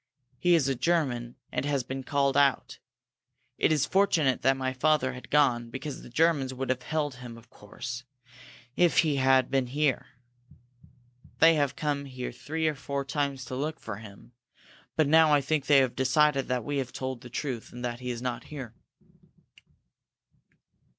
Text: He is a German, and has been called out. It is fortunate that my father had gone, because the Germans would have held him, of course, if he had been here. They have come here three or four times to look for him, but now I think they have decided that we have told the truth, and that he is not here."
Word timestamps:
He 0.39 0.55
is 0.55 0.67
a 0.67 0.73
German, 0.73 1.35
and 1.51 1.63
has 1.63 1.83
been 1.83 2.03
called 2.03 2.35
out. 2.35 2.79
It 3.59 3.71
is 3.71 3.85
fortunate 3.85 4.41
that 4.41 4.57
my 4.57 4.73
father 4.73 5.13
had 5.13 5.29
gone, 5.29 5.69
because 5.69 6.01
the 6.01 6.09
Germans 6.09 6.55
would 6.55 6.71
have 6.71 6.81
held 6.81 7.17
him, 7.17 7.37
of 7.37 7.51
course, 7.51 8.03
if 8.75 8.97
he 9.01 9.17
had 9.17 9.51
been 9.51 9.67
here. 9.67 10.07
They 11.37 11.53
have 11.53 11.75
come 11.75 12.05
here 12.05 12.31
three 12.31 12.67
or 12.67 12.73
four 12.73 13.05
times 13.05 13.45
to 13.45 13.55
look 13.55 13.79
for 13.79 13.97
him, 13.97 14.31
but 14.95 15.07
now 15.07 15.31
I 15.31 15.39
think 15.39 15.67
they 15.67 15.77
have 15.77 15.95
decided 15.95 16.47
that 16.47 16.63
we 16.65 16.77
have 16.77 16.91
told 16.91 17.21
the 17.21 17.29
truth, 17.29 17.71
and 17.71 17.85
that 17.85 17.99
he 17.99 18.09
is 18.09 18.23
not 18.23 18.45
here." 18.45 18.73